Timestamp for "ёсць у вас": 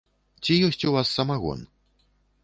0.67-1.11